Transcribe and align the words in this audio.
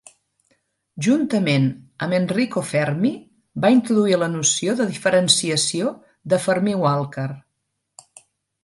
Juntament 1.07 1.67
amb 2.05 2.17
Enrico 2.19 2.63
Fermi, 2.71 3.11
va 3.67 3.71
introduir 3.77 4.19
la 4.23 4.31
noció 4.39 4.77
de 4.81 4.89
diferenciació 4.97 5.95
de 6.35 6.43
Fermi-Walker. 6.49 7.29